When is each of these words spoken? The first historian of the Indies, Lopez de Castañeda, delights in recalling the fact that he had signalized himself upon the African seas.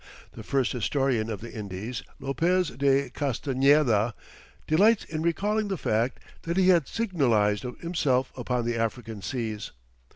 The 0.31 0.41
first 0.41 0.71
historian 0.71 1.29
of 1.29 1.41
the 1.41 1.53
Indies, 1.53 2.01
Lopez 2.19 2.69
de 2.71 3.11
Castañeda, 3.11 4.13
delights 4.65 5.03
in 5.03 5.21
recalling 5.21 5.67
the 5.67 5.77
fact 5.77 6.19
that 6.41 6.57
he 6.57 6.69
had 6.69 6.87
signalized 6.87 7.61
himself 7.61 8.31
upon 8.35 8.65
the 8.65 8.77
African 8.77 9.21
seas. 9.21 9.69